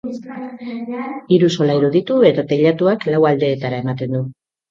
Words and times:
Hiru 1.35 1.49
solairu 1.49 1.91
ditu 1.97 2.17
eta 2.29 2.45
teilatuak 2.53 3.05
lau 3.17 3.23
aldeetara 3.33 3.85
ematen 3.85 4.17
du. 4.19 4.23